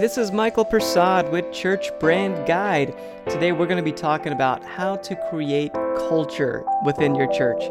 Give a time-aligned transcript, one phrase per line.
[0.00, 2.96] This is Michael Prasad with Church Brand Guide.
[3.28, 7.64] Today we're going to be talking about how to create culture within your church.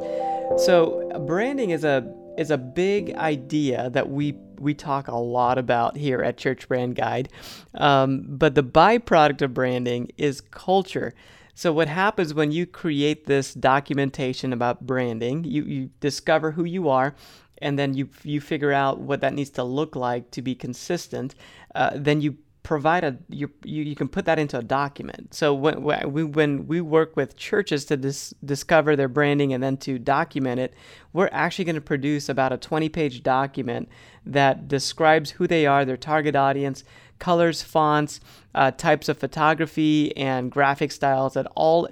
[0.59, 5.95] So, branding is a is a big idea that we we talk a lot about
[5.95, 7.29] here at Church Brand Guide.
[7.75, 11.13] Um, but the byproduct of branding is culture.
[11.57, 16.87] So what happens when you create this documentation about branding, you, you discover who you
[16.87, 17.15] are,
[17.61, 21.35] and then you you figure out what that needs to look like to be consistent.
[21.75, 25.33] Uh, then you provide a you, you you can put that into a document.
[25.33, 25.81] So when
[26.11, 30.59] we when we work with churches to dis, discover their branding and then to document
[30.59, 30.73] it,
[31.13, 33.87] we're actually going to produce about a 20 page document
[34.25, 36.83] that describes who they are, their target audience,
[37.19, 38.19] colors, fonts,
[38.55, 41.87] uh, types of photography, and graphic styles that all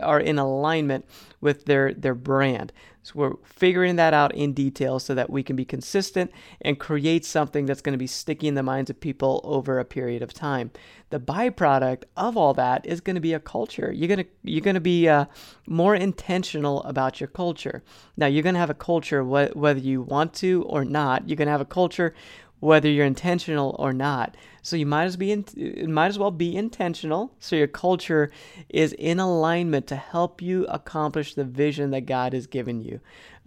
[0.00, 1.04] are in alignment
[1.40, 2.72] with their their brand.
[3.04, 7.26] So we're figuring that out in detail so that we can be consistent and create
[7.26, 10.32] something that's going to be sticky in the minds of people over a period of
[10.32, 10.70] time.
[11.10, 13.92] The byproduct of all that is going to be a culture.
[13.92, 15.26] You're going to you're going to be uh,
[15.66, 17.82] more intentional about your culture.
[18.16, 21.28] Now you're going to have a culture wh- whether you want to or not.
[21.28, 22.14] You're going to have a culture
[22.60, 24.36] whether you're intentional or not.
[24.62, 25.44] So you might as be in,
[25.92, 27.34] might as well be intentional.
[27.38, 28.30] So your culture
[28.68, 33.00] is in alignment to help you accomplish the vision that God has given you.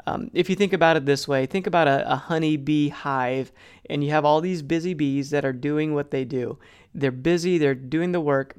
[0.05, 3.51] Um, if you think about it this way, think about a, a honey bee hive,
[3.89, 6.59] and you have all these busy bees that are doing what they do.
[6.93, 7.57] They're busy.
[7.57, 8.55] They're doing the work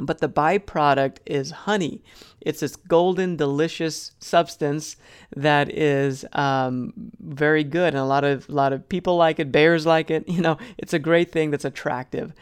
[0.00, 2.02] but the byproduct is honey.
[2.40, 4.96] It's this golden, delicious substance
[5.36, 9.52] that is um, very good, and a lot of a lot of people like it.
[9.52, 10.24] Bears like it.
[10.40, 12.32] You know, it's a great thing that's attractive.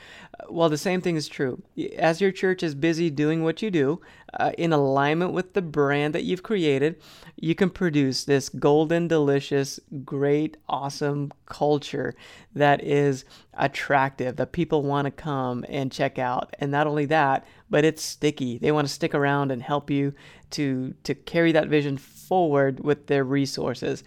[0.48, 1.62] Well, the same thing is true.
[1.96, 4.00] As your church is busy doing what you do,
[4.34, 7.00] uh, in alignment with the brand that you've created,
[7.36, 12.14] you can produce this golden, delicious, great, awesome culture
[12.54, 13.24] that is
[13.54, 16.54] attractive, that people want to come and check out.
[16.58, 18.58] And not only that, but it's sticky.
[18.58, 20.14] They want to stick around and help you
[20.50, 24.02] to to carry that vision forward with their resources.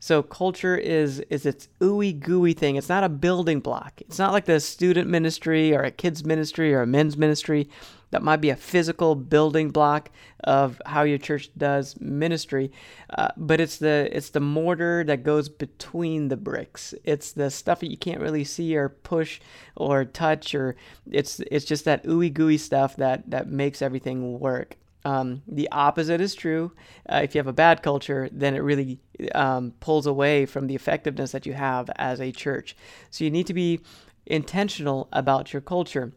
[0.00, 2.76] So culture is is its ooey gooey thing.
[2.76, 4.00] It's not a building block.
[4.02, 7.68] It's not like the student ministry or a kids ministry or a men's ministry
[8.10, 10.10] that might be a physical building block
[10.44, 12.72] of how your church does ministry
[13.10, 17.80] uh, but it's the it's the mortar that goes between the bricks it's the stuff
[17.80, 19.40] that you can't really see or push
[19.76, 20.76] or touch or
[21.10, 26.20] it's it's just that ooey gooey stuff that that makes everything work um, the opposite
[26.20, 26.72] is true.
[27.10, 29.00] Uh, if you have a bad culture, then it really
[29.34, 32.76] um, pulls away from the effectiveness that you have as a church.
[33.10, 33.80] So you need to be
[34.28, 36.12] intentional about your culture.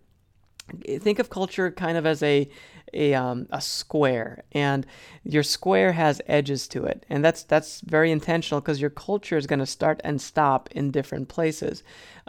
[0.99, 2.49] Think of culture kind of as a
[2.93, 4.85] a, um, a square, and
[5.23, 9.47] your square has edges to it, and that's that's very intentional because your culture is
[9.47, 11.83] going to start and stop in different places.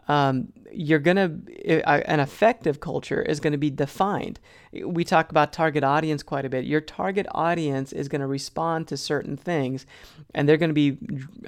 [0.09, 4.41] Um, you're going to an effective culture is going to be defined.
[4.85, 6.65] We talk about target audience quite a bit.
[6.65, 9.87] Your target audience is going to respond to certain things,
[10.35, 10.99] and they're going to be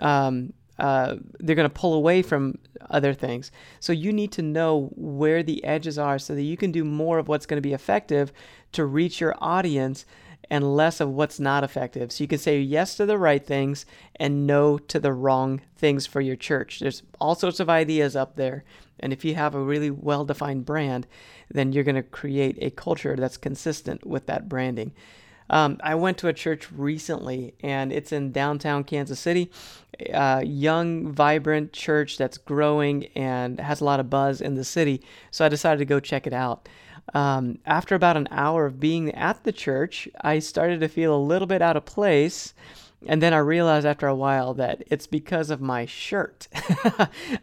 [0.01, 2.59] um, uh, they're going to pull away from
[2.91, 3.51] other things.
[3.81, 7.19] So you need to know where the edges are so that you can do more
[7.19, 8.33] of what's going to be effective
[8.73, 10.05] to reach your audience
[10.51, 12.13] and less of what's not effective.
[12.13, 13.87] So you can say yes to the right things
[14.17, 16.81] and no to the wrong things for your church.
[16.81, 18.65] There's all sorts of ideas up there.
[19.01, 21.07] And if you have a really well defined brand,
[21.51, 24.93] then you're going to create a culture that's consistent with that branding.
[25.51, 29.51] Um, I went to a church recently, and it's in downtown Kansas City.
[30.13, 35.03] A young, vibrant church that's growing and has a lot of buzz in the city.
[35.31, 36.69] So I decided to go check it out.
[37.13, 41.19] Um, after about an hour of being at the church, I started to feel a
[41.19, 42.55] little bit out of place.
[43.07, 46.49] And then I realized after a while that it's because of my shirt.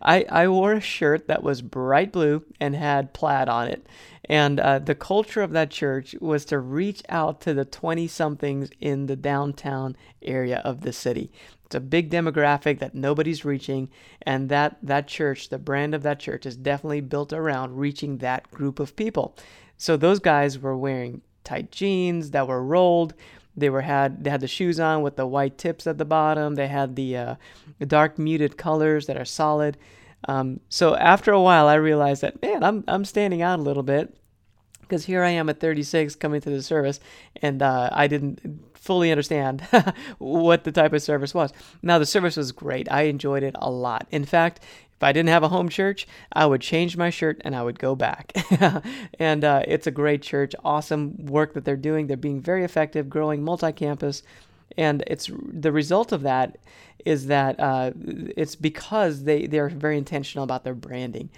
[0.02, 3.86] I, I wore a shirt that was bright blue and had plaid on it.
[4.26, 8.70] And uh, the culture of that church was to reach out to the 20 somethings
[8.80, 11.32] in the downtown area of the city.
[11.66, 13.90] It's a big demographic that nobody's reaching,
[14.24, 18.52] and that, that church, the brand of that church, is definitely built around reaching that
[18.52, 19.38] group of people.
[19.78, 23.14] So those guys were wearing tight jeans that were rolled.
[23.56, 26.56] They were had they had the shoes on with the white tips at the bottom.
[26.56, 27.36] They had the, uh,
[27.86, 29.78] dark muted colors that are solid.
[30.28, 33.84] Um, so after a while, I realized that man, I'm I'm standing out a little
[33.84, 34.16] bit
[34.92, 37.00] because here I am at 36 coming to the service,
[37.42, 39.62] and uh, I didn't fully understand
[40.18, 41.54] what the type of service was.
[41.82, 42.92] Now, the service was great.
[42.92, 44.08] I enjoyed it a lot.
[44.12, 44.60] In fact,
[45.02, 47.80] if I didn't have a home church, I would change my shirt and I would
[47.80, 48.34] go back.
[49.20, 52.06] and uh, it's a great church, awesome work that they're doing.
[52.06, 54.22] They're being very effective, growing multi campus.
[54.78, 56.60] And it's the result of that
[57.04, 57.92] is that uh,
[58.38, 61.30] it's because they, they're very intentional about their branding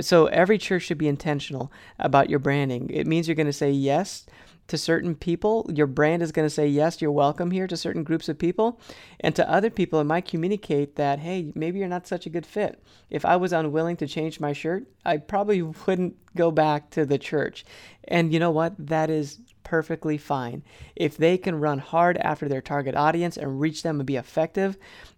[0.00, 2.88] So every church should be intentional about your branding.
[2.88, 4.24] It means you're going to say yes
[4.68, 5.68] to certain people.
[5.72, 8.80] Your brand is going to say, yes, you're welcome here to certain groups of people.
[9.20, 12.46] And to other people, it might communicate that, hey, maybe you're not such a good
[12.46, 12.82] fit.
[13.10, 17.18] If I was unwilling to change my shirt, I probably wouldn't go back to the
[17.18, 17.64] church.
[18.08, 18.74] And you know what?
[18.78, 20.62] That is perfectly fine.
[20.96, 24.76] If they can run hard after their target audience and reach them and be effective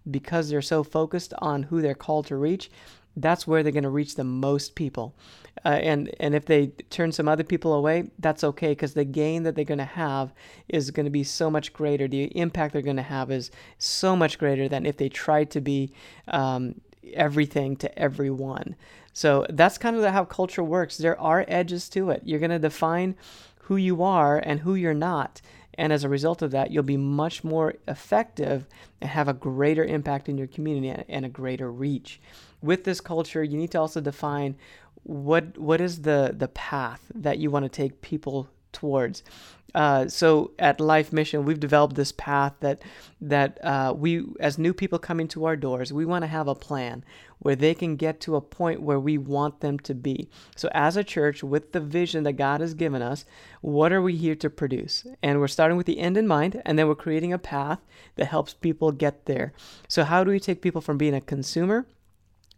[0.09, 2.69] because they're so focused on who they're called to reach,
[3.15, 5.15] that's where they're going to reach the most people.
[5.63, 9.43] Uh, and and if they turn some other people away, that's okay because the gain
[9.43, 10.33] that they're going to have
[10.67, 12.07] is going to be so much greater.
[12.07, 15.61] The impact they're going to have is so much greater than if they tried to
[15.61, 15.93] be
[16.27, 16.81] um,
[17.13, 18.75] everything to everyone.
[19.13, 20.97] So that's kind of how culture works.
[20.97, 22.21] There are edges to it.
[22.25, 23.15] You're going to define
[23.61, 25.41] who you are and who you're not.
[25.77, 28.67] And as a result of that, you'll be much more effective
[29.01, 32.19] and have a greater impact in your community and a greater reach.
[32.61, 34.55] With this culture, you need to also define
[35.03, 39.23] what what is the the path that you want to take people towards.
[39.75, 42.81] Uh, so at Life Mission, we've developed this path that
[43.19, 46.55] that uh, we, as new people coming to our doors, we want to have a
[46.55, 47.03] plan
[47.45, 50.27] where they can get to a point where we want them to be.
[50.55, 53.23] So as a church, with the vision that God has given us,
[53.61, 55.05] what are we here to produce?
[55.21, 57.81] And we're starting with the end in mind, and then we're creating a path
[58.15, 59.53] that helps people get there.
[59.87, 61.85] So how do we take people from being a consumer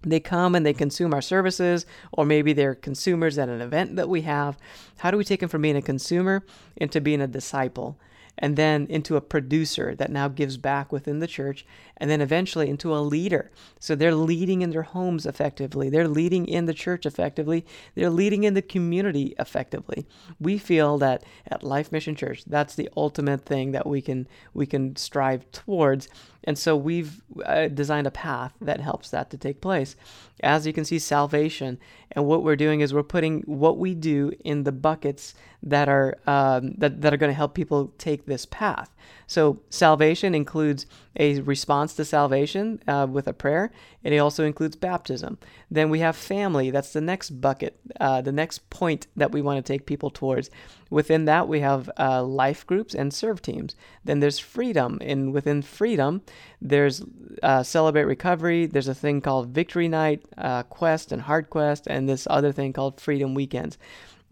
[0.03, 4.07] they come and they consume our services, or maybe they're consumers at an event that
[4.07, 4.55] we have.
[4.99, 6.45] How do we take them from being a consumer
[6.75, 7.97] into being a disciple?
[8.37, 11.65] And then into a producer that now gives back within the church,
[11.97, 13.51] and then eventually into a leader.
[13.79, 18.43] So they're leading in their homes effectively, they're leading in the church effectively, they're leading
[18.43, 20.05] in the community effectively.
[20.39, 24.65] We feel that at Life Mission Church, that's the ultimate thing that we can we
[24.65, 26.07] can strive towards.
[26.43, 29.97] And so we've uh, designed a path that helps that to take place.
[30.41, 31.77] As you can see, salvation,
[32.11, 36.17] and what we're doing is we're putting what we do in the buckets that are
[36.25, 38.93] um, that, that are going to help people take this path.
[39.25, 40.85] So salvation includes
[41.19, 43.71] a response to salvation uh, with a prayer,
[44.03, 45.39] and it also includes baptism.
[45.71, 46.69] Then we have family.
[46.69, 50.49] That's the next bucket, uh, the next point that we want to take people towards.
[50.89, 53.75] Within that, we have uh, life groups and serve teams.
[54.05, 56.21] Then there's freedom, and within freedom,
[56.61, 57.03] there's
[57.41, 58.67] uh, celebrate recovery.
[58.67, 62.71] There's a thing called Victory Night, uh, Quest, and Hard Quest, and this other thing
[62.73, 63.77] called Freedom Weekends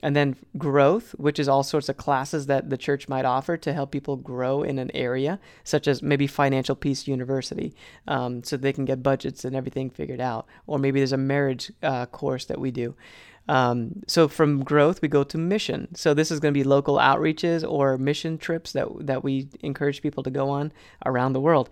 [0.03, 3.74] and then growth, which is all sorts of classes that the church might offer to
[3.74, 7.74] help people grow in an area, such as maybe Financial Peace University,
[8.07, 10.45] um, so they can get budgets and everything figured out.
[10.68, 12.95] Or maybe there's a marriage uh, course that we do.
[13.47, 15.94] Um, so from growth, we go to mission.
[15.95, 20.01] So this is going to be local outreaches or mission trips that that we encourage
[20.01, 20.74] people to go on
[21.06, 21.69] around the world.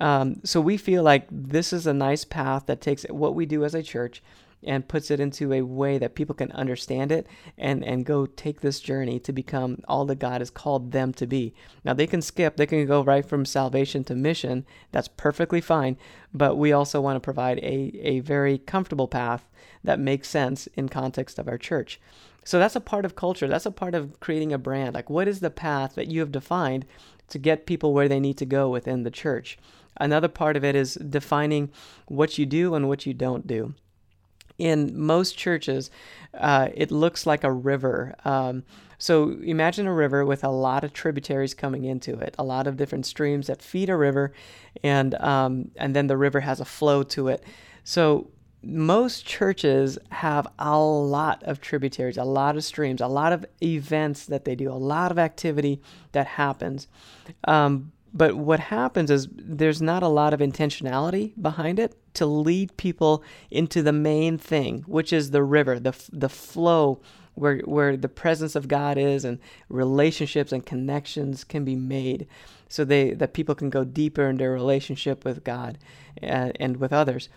[0.00, 3.64] Um, so we feel like this is a nice path that takes what we do
[3.64, 4.22] as a church
[4.64, 7.26] and puts it into a way that people can understand it
[7.58, 11.26] and and go take this journey to become all that God has called them to
[11.26, 11.54] be.
[11.84, 14.64] Now they can skip, they can go right from salvation to mission.
[14.92, 15.96] That's perfectly fine,
[16.32, 19.48] but we also want to provide a a very comfortable path
[19.84, 22.00] that makes sense in context of our church.
[22.44, 23.46] So that's a part of culture.
[23.48, 24.94] That's a part of creating a brand.
[24.94, 26.86] Like what is the path that you have defined
[27.28, 29.58] to get people where they need to go within the church?
[29.96, 31.70] Another part of it is defining
[32.06, 33.74] what you do and what you don't do
[34.62, 35.90] in most churches,
[36.34, 38.14] uh, it looks like a river.
[38.24, 38.62] Um,
[38.96, 42.76] so imagine a river with a lot of tributaries coming into it, a lot of
[42.76, 44.32] different streams that feed a river,
[44.84, 47.42] and um, and then the river has a flow to it.
[47.82, 48.30] So
[48.62, 54.26] most churches have a lot of tributaries, a lot of streams, a lot of events
[54.26, 56.86] that they do, a lot of activity that happens.
[57.48, 62.76] Um, but what happens is there's not a lot of intentionality behind it to lead
[62.76, 67.00] people into the main thing, which is the river, the the flow
[67.34, 69.38] where where the presence of God is and
[69.68, 72.26] relationships and connections can be made
[72.68, 75.78] so they that people can go deeper in their relationship with God
[76.18, 77.28] and, and with others.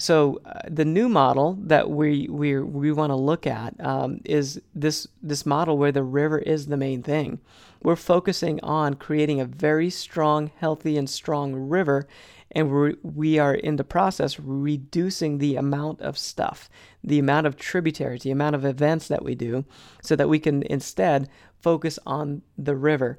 [0.00, 4.60] So uh, the new model that we we we want to look at um, is
[4.74, 7.40] this this model where the river is the main thing.
[7.82, 12.08] We're focusing on creating a very strong, healthy, and strong river,
[12.52, 16.70] and we're, we are in the process reducing the amount of stuff,
[17.04, 19.64] the amount of tributaries, the amount of events that we do,
[20.02, 21.28] so that we can instead
[21.60, 23.18] focus on the river.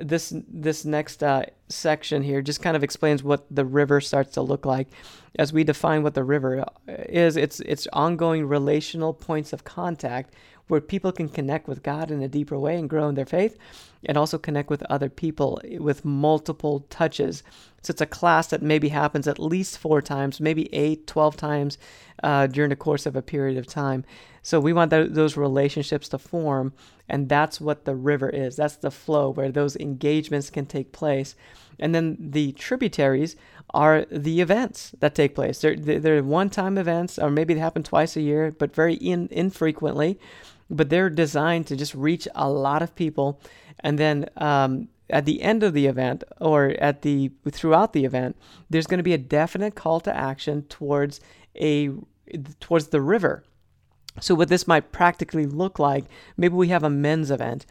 [0.00, 4.42] This this next uh, section here just kind of explains what the river starts to
[4.42, 4.88] look like
[5.36, 10.34] as we define what the river uh, is it's it's ongoing relational points of contact
[10.68, 13.56] where people can connect with God in a deeper way and grow in their faith
[14.04, 17.42] and also connect with other people with multiple touches
[17.82, 21.78] So it's a class that maybe happens at least four times, maybe eight, 12 times
[22.22, 24.04] uh, during the course of a period of time.
[24.42, 26.72] So we want th- those relationships to form,
[27.08, 28.56] and that's what the river is.
[28.56, 31.34] That's the flow where those engagements can take place.
[31.78, 33.36] And then the tributaries
[33.74, 35.60] are the events that take place.
[35.60, 39.28] They're, they're one time events, or maybe they happen twice a year, but very in,
[39.30, 40.18] infrequently.
[40.70, 43.40] But they're designed to just reach a lot of people.
[43.80, 48.36] And then um, at the end of the event or at the throughout the event,
[48.68, 51.20] there's going to be a definite call to action towards
[51.56, 51.90] a
[52.60, 53.44] towards the river.
[54.20, 56.04] So what this might practically look like,
[56.36, 57.66] maybe we have a men's event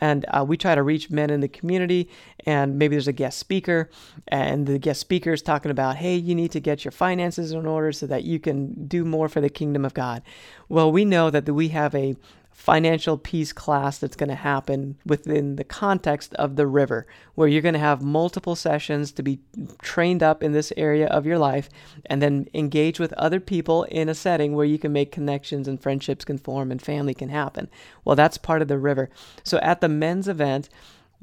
[0.00, 2.08] and uh, we try to reach men in the community
[2.46, 3.90] and maybe there's a guest speaker
[4.28, 7.66] and the guest speaker is talking about hey you need to get your finances in
[7.66, 10.22] order so that you can do more for the kingdom of god.
[10.68, 12.16] Well we know that we have a
[12.54, 17.60] financial peace class that's going to happen within the context of the river, where you're
[17.60, 19.40] going to have multiple sessions to be
[19.82, 21.68] trained up in this area of your life
[22.06, 25.82] and then engage with other people in a setting where you can make connections and
[25.82, 27.68] friendships can form and family can happen.
[28.04, 29.10] Well, that's part of the river.
[29.42, 30.68] So at the men's event,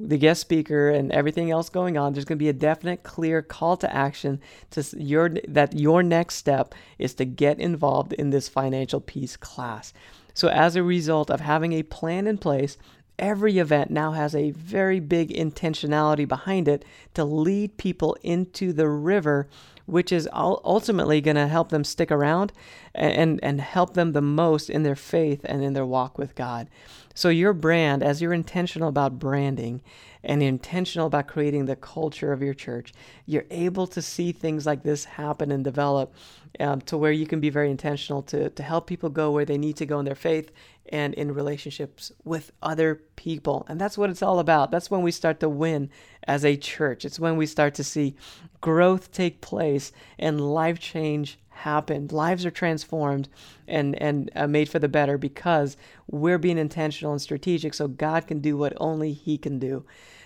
[0.00, 3.42] the guest speaker and everything else going on there's going to be a definite clear
[3.42, 8.48] call to action to your that your next step is to get involved in this
[8.48, 9.92] financial peace class.
[10.34, 12.78] So, as a result of having a plan in place,
[13.18, 16.84] every event now has a very big intentionality behind it
[17.14, 19.48] to lead people into the river,
[19.86, 22.52] which is ultimately going to help them stick around
[22.94, 26.68] and, and help them the most in their faith and in their walk with God.
[27.14, 29.82] So, your brand, as you're intentional about branding
[30.24, 32.92] and intentional about creating the culture of your church,
[33.26, 36.14] you're able to see things like this happen and develop
[36.60, 39.58] um, to where you can be very intentional to, to help people go where they
[39.58, 40.52] need to go in their faith
[40.90, 43.66] and in relationships with other people.
[43.68, 44.70] And that's what it's all about.
[44.70, 45.90] That's when we start to win
[46.26, 47.04] as a church.
[47.04, 48.16] It's when we start to see
[48.60, 52.08] growth take place and life change happen.
[52.10, 53.28] Lives are transformed
[53.68, 58.26] and, and uh, made for the better because we're being intentional and strategic so God
[58.26, 59.84] can do what only He can do.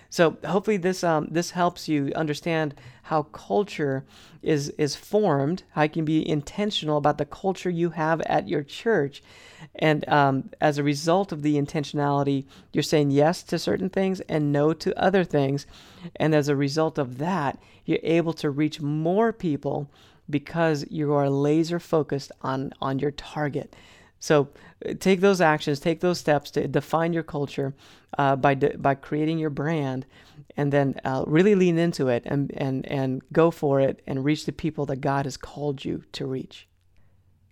[0.09, 4.05] So hopefully this um, this helps you understand how culture
[4.41, 5.63] is is formed.
[5.71, 9.21] How you can be intentional about the culture you have at your church,
[9.75, 14.51] and um, as a result of the intentionality, you're saying yes to certain things and
[14.51, 15.67] no to other things,
[16.15, 19.89] and as a result of that, you're able to reach more people
[20.29, 23.75] because you are laser focused on on your target.
[24.19, 24.49] So
[24.85, 27.75] uh, take those actions, take those steps to define your culture
[28.17, 30.05] uh, by de- by creating your brand,
[30.55, 34.45] and then uh, really lean into it and and and go for it and reach
[34.45, 36.67] the people that God has called you to reach.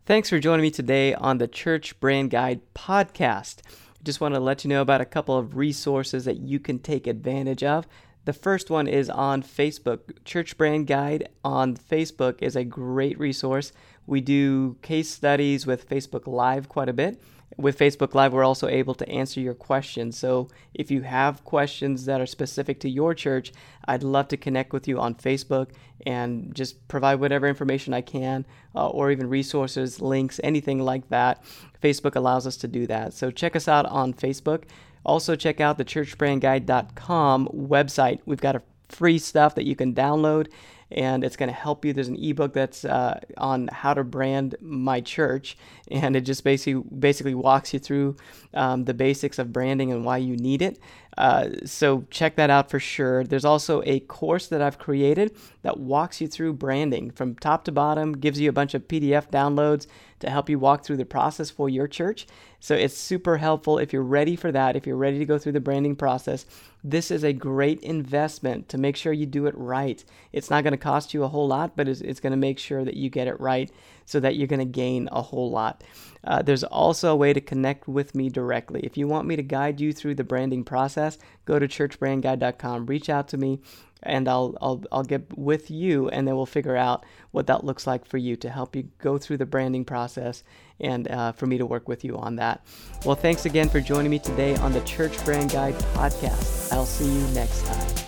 [0.06, 3.62] Thanks for joining me today on the Church Brand Guide podcast.
[3.66, 6.78] I just want to let you know about a couple of resources that you can
[6.78, 7.88] take advantage of.
[8.26, 10.24] The first one is on Facebook.
[10.26, 13.72] Church Brand Guide on Facebook is a great resource.
[14.08, 17.22] We do case studies with Facebook Live quite a bit.
[17.58, 20.18] With Facebook Live, we're also able to answer your questions.
[20.18, 23.54] So if you have questions that are specific to your church,
[23.88, 25.70] I'd love to connect with you on Facebook
[26.06, 31.44] and just provide whatever information I can, uh, or even resources, links, anything like that.
[31.82, 33.14] Facebook allows us to do that.
[33.14, 34.64] So check us out on Facebook.
[35.06, 38.20] Also, check out the churchbrandguide.com website.
[38.26, 40.48] We've got a free stuff that you can download
[40.92, 41.94] and it's going to help you.
[41.94, 45.58] There's an ebook that's uh, on how to brand my church,
[45.90, 48.16] and it just basically basically walks you through
[48.54, 50.80] um, the basics of branding and why you need it.
[51.18, 53.24] Uh, so check that out for sure.
[53.24, 57.72] There's also a course that I've created that walks you through branding from top to
[57.72, 59.88] bottom, gives you a bunch of PDF downloads
[60.20, 62.28] to help you walk through the process for your church.
[62.60, 65.52] So it's super helpful if you're ready for that, if you're ready to go through
[65.52, 66.46] the branding process.
[66.84, 70.04] This is a great investment to make sure you do it right.
[70.34, 72.60] It's not going to cost you a whole lot, but it's, it's going to make
[72.60, 73.72] sure that you get it right
[74.06, 75.84] so that you're going to gain a whole lot.
[76.24, 78.82] Uh, there's also a way to connect with me directly.
[78.82, 83.10] If you want me to guide you through the branding process, go to churchbrandguide.com, reach
[83.10, 83.60] out to me,
[84.02, 87.86] and I'll, I'll, I'll get with you, and then we'll figure out what that looks
[87.86, 90.44] like for you to help you go through the branding process
[90.80, 92.66] and uh, for me to work with you on that.
[93.06, 96.74] Well, thanks again for joining me today on the Church Brand Guide podcast.
[96.74, 98.05] I'll see you next time.